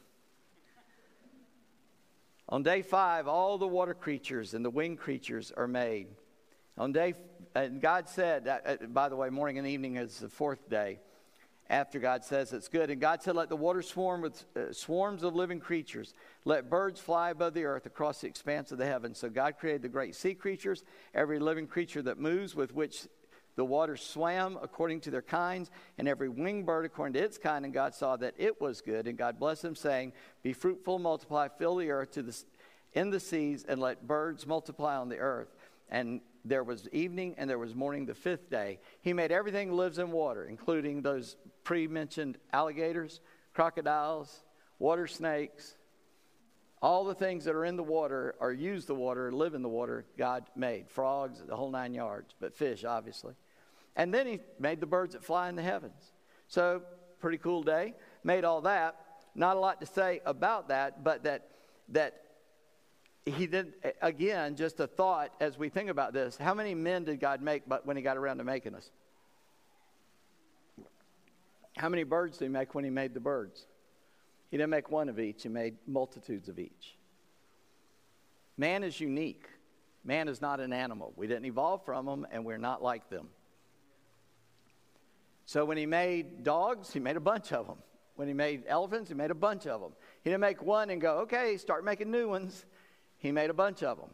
[2.51, 6.09] On day five, all the water creatures and the winged creatures are made.
[6.77, 7.15] On day,
[7.55, 10.99] and God said, uh, by the way, morning and evening is the fourth day
[11.71, 12.91] after God says it's good.
[12.91, 16.13] And God said, Let the water swarm with uh, swarms of living creatures.
[16.45, 19.19] Let birds fly above the earth across the expanse of the heavens.
[19.19, 20.83] So God created the great sea creatures,
[21.15, 23.07] every living creature that moves, with which
[23.55, 27.65] the waters swam according to their kinds, and every winged bird according to its kind.
[27.65, 29.07] And God saw that it was good.
[29.07, 32.37] And God blessed them, saying, Be fruitful, multiply, fill the earth to the,
[32.95, 35.55] in the seas, and let birds multiply on the earth.
[35.89, 38.79] And there was evening and there was morning the fifth day.
[39.01, 43.21] He made everything lives in water, including those pre mentioned alligators,
[43.55, 44.43] crocodiles,
[44.79, 45.77] water snakes.
[46.83, 49.71] All the things that are in the water or use the water, live in the
[49.71, 50.91] water, God made.
[50.91, 53.35] Frogs, the whole nine yards, but fish, obviously.
[53.97, 56.13] And then he made the birds that fly in the heavens.
[56.49, 56.83] So,
[57.21, 57.95] pretty cool day.
[58.23, 58.97] Made all that.
[59.35, 61.49] Not a lot to say about that, but that,
[61.89, 62.24] that
[63.27, 66.37] he did again just a thought as we think about this.
[66.37, 68.91] How many men did god make but when he got around to making us?
[71.77, 73.67] How many birds did he make when he made the birds?
[74.51, 75.43] He didn't make one of each.
[75.43, 76.97] He made multitudes of each.
[78.57, 79.47] Man is unique.
[80.05, 81.13] Man is not an animal.
[81.17, 83.29] We didn't evolve from them and we're not like them.
[85.47, 87.79] So when he made dogs he made a bunch of them.
[88.17, 89.93] When he made elephants he made a bunch of them.
[90.23, 92.67] He didn't make one and go okay start making new ones
[93.25, 94.11] he made a bunch of them.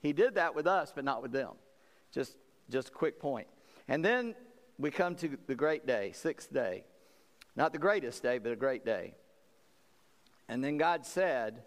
[0.00, 1.50] He did that with us, but not with them.
[2.10, 2.38] Just,
[2.70, 3.46] just a quick point.
[3.88, 4.34] And then
[4.78, 6.84] we come to the great day, sixth day.
[7.56, 9.16] Not the greatest day, but a great day.
[10.48, 11.62] And then God said,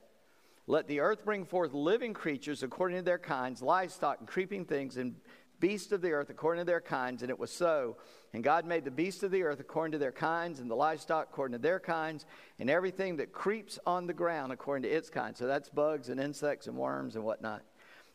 [0.65, 4.97] Let the earth bring forth living creatures according to their kinds, livestock and creeping things,
[4.97, 5.17] and
[5.60, 7.22] beasts of the earth according to their kinds.
[7.22, 7.98] And it was so.
[8.34, 11.30] And God made the beasts of the earth according to their kinds, and the livestock
[11.32, 12.26] according to their kinds,
[12.60, 15.36] and everything that creeps on the ground according to its kind.
[15.36, 17.63] So that's bugs and insects and worms and whatnot.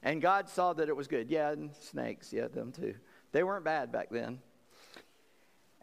[0.02, 1.31] And God saw that it was good.
[1.31, 2.94] Yeah, and snakes, yeah, them too.
[3.33, 4.40] They weren't bad back then.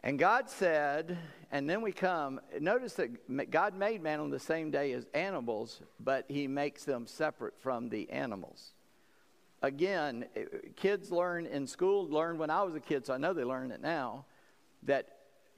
[0.02, 1.18] And God said,
[1.50, 5.82] and then we come, notice that God made man on the same day as animals,
[5.98, 8.72] but he makes them separate from the animals
[9.62, 10.44] again, eh,
[10.76, 13.70] kids learn in school, learn when I was a kid, so I know they learn
[13.70, 14.24] it now,
[14.84, 15.08] that,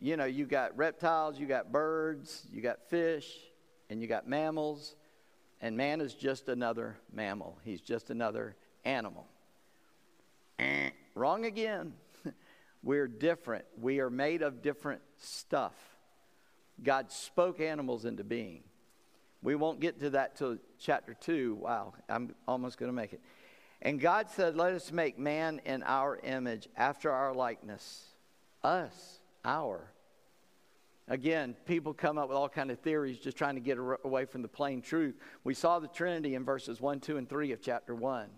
[0.01, 3.29] you know, you got reptiles, you got birds, you got fish,
[3.91, 4.97] and you got mammals,
[5.61, 7.59] and man is just another mammal.
[7.65, 9.27] He's just another animal.
[11.15, 11.93] Wrong again.
[12.83, 13.65] We're different.
[13.81, 15.75] We are made of different stuff.
[16.83, 18.65] God spoke animals into being.
[19.43, 21.57] We won't get to that till chapter 2.
[21.57, 23.21] Wow, I'm almost going to make it.
[23.85, 28.07] And God said, Let us make man in our image, after our likeness.
[28.63, 29.93] Us, our.
[31.09, 34.43] Again, people come up with all kind of theories just trying to get away from
[34.43, 35.17] the plain truth.
[35.43, 38.29] We saw the Trinity in verses 1, 2, and 3 of chapter 1.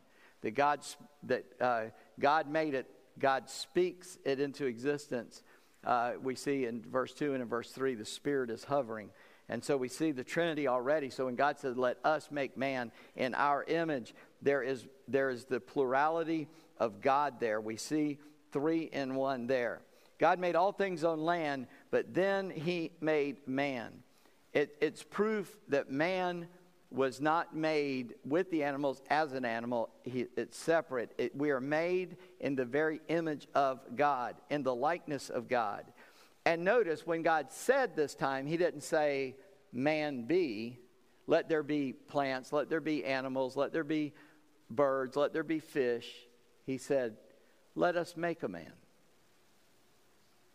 [0.40, 1.82] That God's, that, uh,
[2.18, 2.86] God made it,
[3.18, 5.42] God speaks it into existence.
[5.84, 9.10] Uh, we see in verse 2 and in verse 3, the Spirit is hovering.
[9.48, 11.10] And so we see the Trinity already.
[11.10, 15.44] So when God says, Let us make man in our image, there is, there is
[15.44, 17.60] the plurality of God there.
[17.60, 18.18] We see
[18.52, 19.82] three in one there.
[20.18, 23.92] God made all things on land, but then he made man.
[24.52, 26.46] It, it's proof that man
[26.90, 29.90] was not made with the animals as an animal.
[30.04, 31.12] He, it's separate.
[31.18, 35.84] It, we are made in the very image of God, in the likeness of God.
[36.46, 39.34] And notice when God said this time, he didn't say,
[39.72, 40.78] man be.
[41.26, 44.12] Let there be plants, let there be animals, let there be
[44.70, 46.10] birds, let there be fish.
[46.64, 47.16] He said,
[47.74, 48.72] Let us make a man.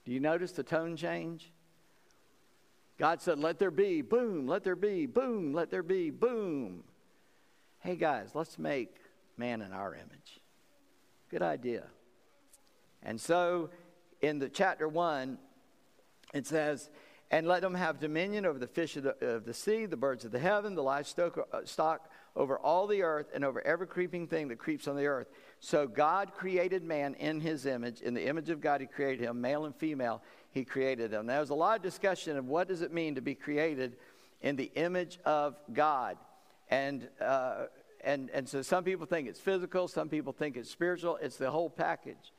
[0.05, 1.51] Do you notice the tone change?
[2.97, 6.83] God said, Let there be, boom, let there be, boom, let there be, boom.
[7.79, 8.95] Hey guys, let's make
[9.37, 10.41] man in our image.
[11.29, 11.85] Good idea.
[13.01, 13.69] And so
[14.21, 15.37] in the chapter 1,
[16.33, 16.89] it says,
[17.31, 20.25] and let them have dominion over the fish of the, of the sea, the birds
[20.25, 21.61] of the heaven, the livestock uh,
[22.39, 25.27] over all the earth, and over every creeping thing that creeps on the earth.
[25.59, 27.99] So God created man in his image.
[27.99, 31.25] In the image of God, he created him, male and female, he created them.
[31.25, 33.97] Now, there's a lot of discussion of what does it mean to be created
[34.41, 36.17] in the image of God.
[36.69, 37.65] And, uh,
[38.05, 41.17] and, and so some people think it's physical, some people think it's spiritual.
[41.21, 42.33] It's the whole package.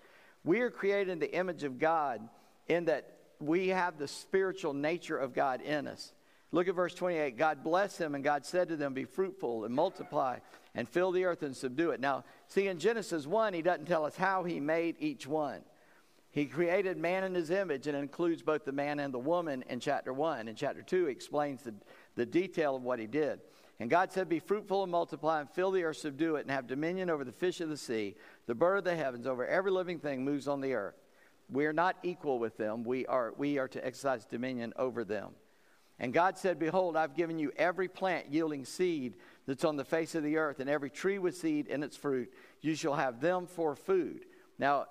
[0.44, 2.26] We are created in the image of God
[2.68, 6.14] in that we have the spiritual nature of God in us.
[6.52, 7.36] Look at verse 28.
[7.36, 10.38] God blessed them, and God said to them, Be fruitful and multiply
[10.74, 12.00] and fill the earth and subdue it.
[12.00, 15.62] Now, see, in Genesis 1, he doesn't tell us how he made each one.
[16.32, 19.80] He created man in his image and includes both the man and the woman in
[19.80, 20.48] chapter 1.
[20.48, 21.74] In chapter 2, he explains the,
[22.14, 23.40] the detail of what he did.
[23.80, 26.66] And God said, Be fruitful and multiply and fill the earth, subdue it, and have
[26.66, 28.14] dominion over the fish of the sea,
[28.46, 30.96] the bird of the heavens, over every living thing moves on the earth.
[31.48, 32.84] We are not equal with them.
[32.84, 35.30] We are, we are to exercise dominion over them.
[36.00, 40.14] And God said, Behold, I've given you every plant yielding seed that's on the face
[40.14, 42.32] of the earth, and every tree with seed in its fruit.
[42.62, 44.24] You shall have them for food.
[44.58, 44.86] Now,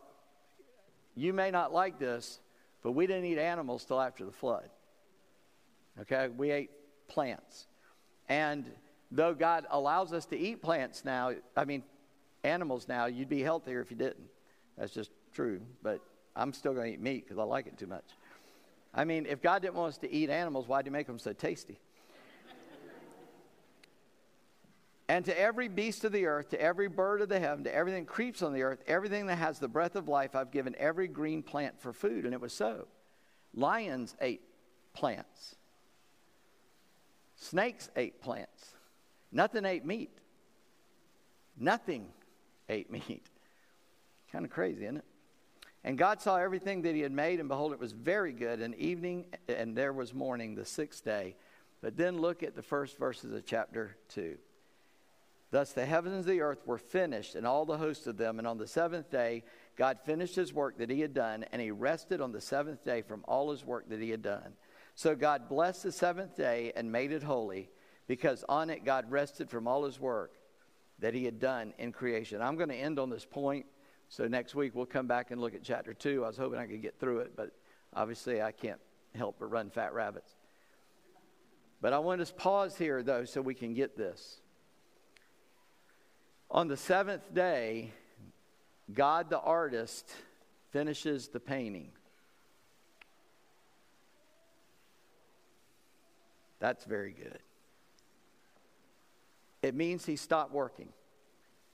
[1.16, 2.40] you may not like this,
[2.84, 4.70] but we didn't eat animals till after the flood.
[6.02, 6.30] Okay?
[6.30, 6.70] We ate
[7.08, 7.66] plants.
[8.30, 8.66] And
[9.12, 11.84] though God allows us to eat plants now, I mean,
[12.44, 14.30] animals now, you'd be healthier if you didn't.
[14.78, 15.60] That's just true.
[15.82, 16.02] But
[16.36, 18.06] I'm still going to eat meat because I like it too much.
[18.94, 21.20] I mean, if God didn't want us to eat animals, why did He make them
[21.20, 21.80] so tasty?
[25.08, 28.06] and to every beast of the earth, to every bird of the heaven, to everything
[28.06, 31.08] that creeps on the earth, everything that has the breath of life, I've given every
[31.08, 32.26] green plant for food.
[32.26, 32.88] And it was so.
[33.54, 34.42] Lions ate
[34.94, 35.56] plants,
[37.36, 38.76] snakes ate plants.
[39.32, 40.12] Nothing ate meat.
[41.58, 42.08] Nothing
[42.68, 43.26] ate meat.
[44.32, 45.06] Kind of crazy, isn't it?
[45.84, 48.60] And God saw everything that he had made, and behold, it was very good.
[48.60, 51.36] And evening, and there was morning, the sixth day.
[51.82, 54.38] But then look at the first verses of chapter 2.
[55.52, 58.40] Thus the heavens and the earth were finished, and all the host of them.
[58.40, 59.44] And on the seventh day,
[59.78, 63.02] God finished his work that he had done, and he rested on the seventh day
[63.02, 64.54] from all his work that he had done.
[64.96, 67.70] So God blessed the seventh day and made it holy,
[68.06, 70.34] because on it God rested from all his work
[71.00, 72.42] that he had done in creation.
[72.42, 73.66] I'm going to end on this point
[74.10, 76.24] so next week we'll come back and look at chapter 2.
[76.24, 77.52] I was hoping I could get through it, but
[77.94, 78.80] obviously I can't
[79.16, 80.32] help but run fat rabbits.
[81.82, 84.42] But I want to pause here, though, so we can get this.
[86.52, 87.94] On the seventh day,
[88.92, 90.12] God the artist
[90.72, 91.92] finishes the painting.
[96.60, 97.40] That's very good.
[99.62, 100.90] It means he stopped working,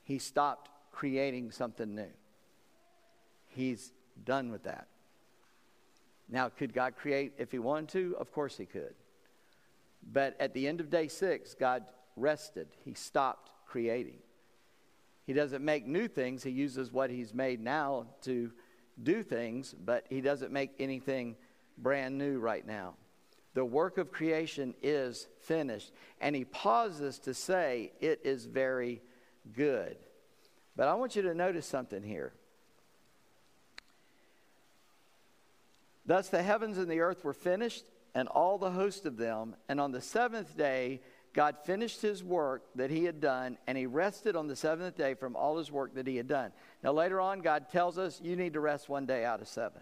[0.04, 2.12] he stopped creating something new.
[3.56, 3.92] He's
[4.24, 4.88] done with that.
[6.30, 8.16] Now, could God create if He wanted to?
[8.20, 8.96] Of course He could.
[10.12, 11.84] But at the end of day six, God
[12.16, 12.68] rested.
[12.84, 14.20] He stopped creating.
[15.26, 18.52] He doesn't make new things, He uses what He's made now to
[19.02, 21.36] do things, but He doesn't make anything
[21.78, 22.96] brand new right now.
[23.54, 25.92] The work of creation is finished.
[26.20, 29.02] And He pauses to say, It is very
[29.54, 29.98] good.
[30.76, 32.34] But I want you to notice something here.
[36.06, 39.56] Thus the heavens and the earth were finished, and all the host of them.
[39.68, 41.02] And on the seventh day,
[41.34, 45.16] God finished his work that he had done, and he rested on the seventh day
[45.16, 46.54] from all his work that he had done.
[46.82, 49.82] Now, later on, God tells us you need to rest one day out of seven.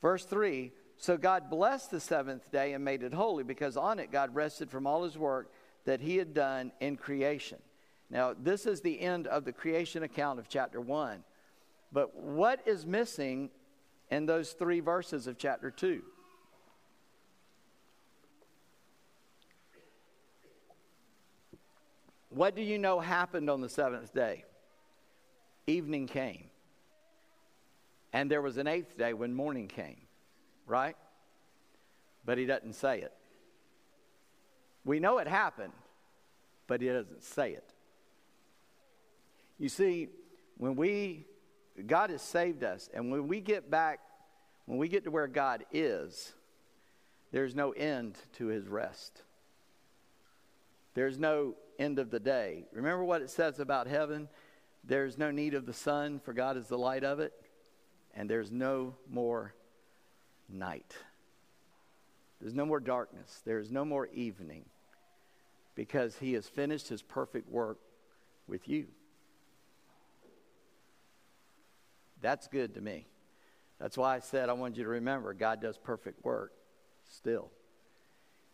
[0.00, 4.10] Verse 3 So God blessed the seventh day and made it holy, because on it
[4.10, 5.52] God rested from all his work
[5.84, 7.58] that he had done in creation.
[8.10, 11.22] Now, this is the end of the creation account of chapter 1.
[11.92, 13.50] But what is missing
[14.12, 16.02] in those three verses of chapter 2?
[22.28, 24.44] What do you know happened on the seventh day?
[25.66, 26.44] Evening came.
[28.12, 30.02] And there was an eighth day when morning came,
[30.66, 30.96] right?
[32.26, 33.14] But he doesn't say it.
[34.84, 35.72] We know it happened,
[36.66, 37.72] but he doesn't say it.
[39.58, 40.08] You see,
[40.58, 41.24] when we,
[41.86, 44.00] God has saved us, and when we get back,
[44.66, 46.32] when we get to where God is,
[47.30, 49.22] there's no end to his rest.
[50.94, 52.66] There's no end of the day.
[52.72, 54.28] Remember what it says about heaven?
[54.84, 57.32] There's no need of the sun, for God is the light of it,
[58.14, 59.54] and there's no more
[60.48, 60.94] night.
[62.40, 63.40] There's no more darkness.
[63.44, 64.64] There's no more evening
[65.74, 67.78] because he has finished his perfect work
[68.46, 68.86] with you.
[72.22, 73.06] That's good to me.
[73.78, 76.52] That's why I said I want you to remember God does perfect work
[77.10, 77.50] still.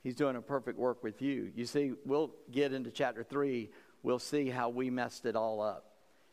[0.03, 1.53] He's doing a perfect work with you.
[1.55, 3.69] You see, we'll get into chapter 3,
[4.03, 5.85] we'll see how we messed it all up.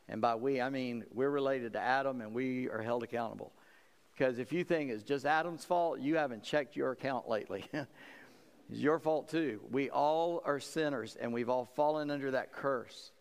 [0.07, 3.51] And by we, I mean we're related to Adam and we are held accountable.
[4.13, 7.65] Because if you think it's just Adam's fault, you haven't checked your account lately.
[7.73, 7.87] it's
[8.69, 9.59] your fault too.
[9.71, 13.11] We all are sinners and we've all fallen under that curse.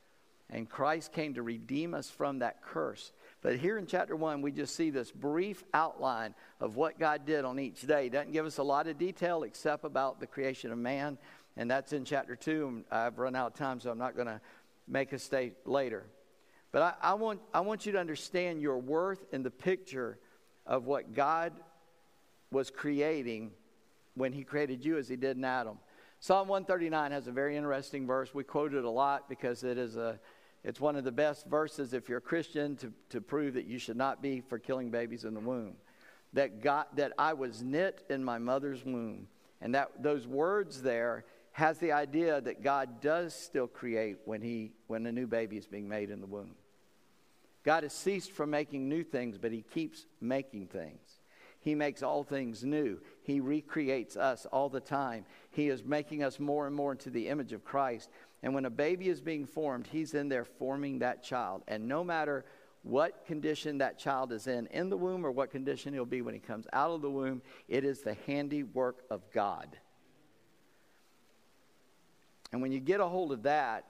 [0.50, 3.10] And Christ came to redeem us from that curse.
[3.44, 7.44] But here in chapter 1, we just see this brief outline of what God did
[7.44, 8.08] on each day.
[8.08, 11.18] Doesn't give us a lot of detail except about the creation of man.
[11.58, 12.84] And that's in chapter 2.
[12.90, 14.40] I've run out of time, so I'm not going to
[14.88, 16.06] make a stay later.
[16.72, 20.18] But I, I, want, I want you to understand your worth in the picture
[20.64, 21.52] of what God
[22.50, 23.50] was creating
[24.14, 25.76] when He created you as He did in Adam.
[26.18, 28.32] Psalm 139 has a very interesting verse.
[28.32, 30.18] We quote it a lot because it is a,
[30.64, 33.78] it's one of the best verses if you're a Christian to, to prove that you
[33.78, 35.74] should not be for killing babies in the womb.
[36.32, 39.28] That God, that I was knit in my mother's womb.
[39.60, 44.72] And that those words there has the idea that God does still create when he
[44.86, 46.56] when a new baby is being made in the womb.
[47.62, 51.00] God has ceased from making new things, but he keeps making things.
[51.60, 53.00] He makes all things new.
[53.22, 55.24] He recreates us all the time.
[55.50, 58.10] He is making us more and more into the image of Christ.
[58.44, 61.62] And when a baby is being formed, He's in there forming that child.
[61.66, 62.44] And no matter
[62.82, 66.34] what condition that child is in in the womb or what condition he'll be when
[66.34, 69.66] he comes out of the womb, it is the handiwork of God.
[72.52, 73.86] And when you get a hold of that,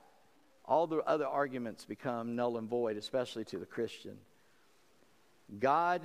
[0.65, 4.17] all the other arguments become null and void, especially to the Christian.
[5.59, 6.01] God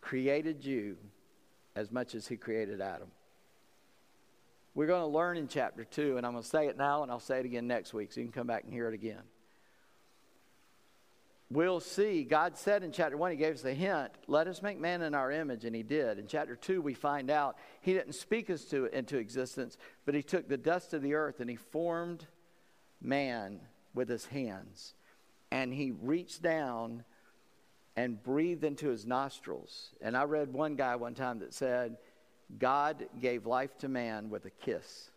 [0.00, 0.96] created you
[1.76, 3.08] as much as he created Adam.
[4.74, 7.12] We're going to learn in chapter 2, and I'm going to say it now and
[7.12, 9.22] I'll say it again next week so you can come back and hear it again.
[11.50, 14.80] We'll see, God said in chapter 1, He gave us a hint, let us make
[14.80, 16.18] man in our image, and He did.
[16.18, 20.22] In chapter 2, we find out He didn't speak us to, into existence, but He
[20.22, 22.26] took the dust of the earth and He formed
[23.00, 23.60] man
[23.94, 24.94] with His hands.
[25.52, 27.04] And He reached down
[27.96, 29.90] and breathed into his nostrils.
[30.00, 31.96] And I read one guy one time that said,
[32.58, 35.10] God gave life to man with a kiss.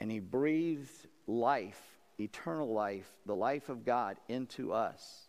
[0.00, 1.80] And he breathed life,
[2.18, 5.28] eternal life, the life of God into us.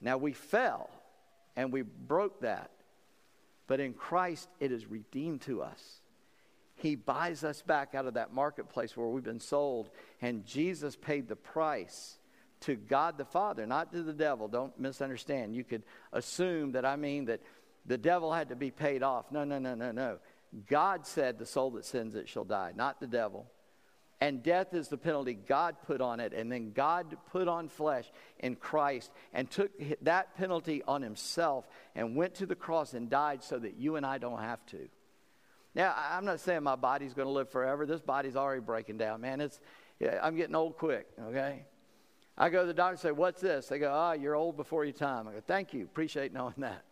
[0.00, 0.90] Now we fell
[1.56, 2.70] and we broke that.
[3.66, 6.00] But in Christ, it is redeemed to us.
[6.74, 9.90] He buys us back out of that marketplace where we've been sold,
[10.22, 12.18] and Jesus paid the price
[12.60, 14.48] to God the Father, not to the devil.
[14.48, 15.54] Don't misunderstand.
[15.54, 15.82] You could
[16.12, 17.40] assume that I mean that
[17.90, 19.32] the devil had to be paid off.
[19.32, 20.18] No, no, no, no, no.
[20.68, 23.50] God said, The soul that sins it shall die, not the devil.
[24.20, 26.32] And death is the penalty God put on it.
[26.32, 28.04] And then God put on flesh
[28.38, 29.72] in Christ and took
[30.02, 31.66] that penalty on himself
[31.96, 34.88] and went to the cross and died so that you and I don't have to.
[35.74, 37.86] Now, I'm not saying my body's going to live forever.
[37.86, 39.40] This body's already breaking down, man.
[39.40, 39.58] It's,
[40.22, 41.64] I'm getting old quick, okay?
[42.38, 43.66] I go to the doctor and say, What's this?
[43.66, 45.26] They go, Ah, oh, you're old before your time.
[45.26, 45.84] I go, Thank you.
[45.84, 46.84] Appreciate knowing that.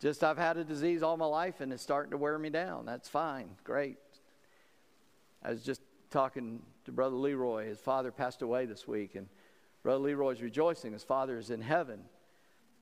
[0.00, 2.86] Just I've had a disease all my life and it's starting to wear me down.
[2.86, 3.50] That's fine.
[3.64, 3.98] Great.
[5.42, 7.66] I was just talking to Brother Leroy.
[7.66, 9.28] His father passed away this week, and
[9.82, 10.92] Brother Leroy's rejoicing.
[10.92, 12.00] His father is in heaven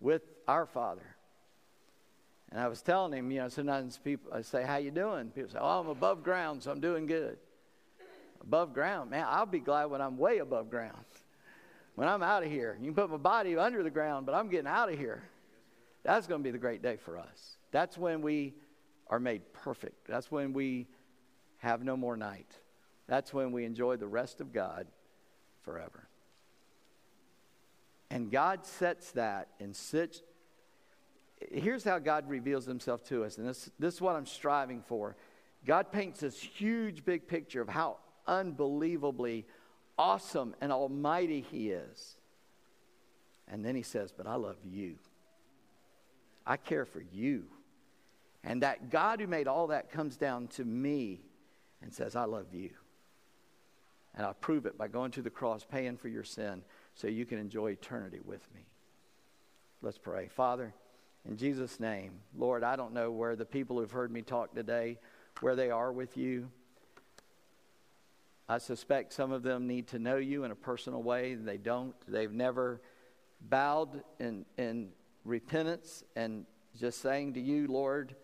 [0.01, 1.17] with our Father.
[2.51, 5.51] And I was telling him, you know, sometimes people I say, "How you doing?" People
[5.51, 7.39] say, "Oh, I'm above ground, so I'm doing good."
[8.41, 9.27] Above ground, man.
[9.29, 11.05] I'll be glad when I'm way above ground.
[11.95, 14.49] When I'm out of here, you can put my body under the ground, but I'm
[14.49, 15.23] getting out of here.
[16.09, 17.59] That's going to be the great day for us.
[17.71, 18.55] That's when we
[19.09, 20.07] are made perfect.
[20.07, 20.87] That's when we
[21.59, 22.51] have no more night.
[23.07, 24.87] That's when we enjoy the rest of God
[25.61, 26.09] forever.
[28.09, 30.21] And God sets that in such.
[31.53, 35.15] Here's how God reveals himself to us, and this, this is what I'm striving for.
[35.67, 39.45] God paints this huge, big picture of how unbelievably
[39.99, 42.17] awesome and almighty he is.
[43.47, 44.97] And then he says, But I love you.
[46.49, 47.45] I care for you.
[48.43, 51.21] And that God who made all that comes down to me
[51.83, 52.71] and says, I love you.
[54.15, 56.63] And I'll prove it by going to the cross, paying for your sin,
[56.95, 58.63] so you can enjoy eternity with me.
[59.83, 60.29] Let's pray.
[60.29, 60.75] Father,
[61.29, 64.99] in Jesus' name, Lord, I don't know where the people who've heard me talk today,
[65.41, 66.51] where they are with you.
[68.49, 71.35] I suspect some of them need to know you in a personal way.
[71.35, 71.95] They don't.
[72.09, 72.81] They've never
[73.41, 74.89] bowed in, in
[75.29, 76.47] repentance and
[76.79, 78.15] just saying to you, Lord,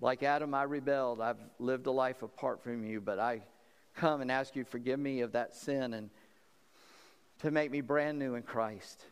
[0.00, 1.20] like Adam, I rebelled.
[1.20, 3.42] I've lived a life apart from you, but I
[3.94, 6.10] come and ask you to forgive me of that sin and
[7.40, 9.04] to make me brand new in Christ.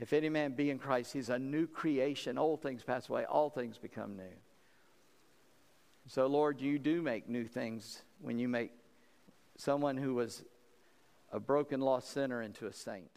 [0.00, 2.38] If any man be in Christ, he's a new creation.
[2.38, 4.36] Old things pass away, all things become new.
[6.06, 8.72] So, Lord, you do make new things when you make
[9.56, 10.44] someone who was
[11.32, 13.10] a broken, lost sinner into a saint.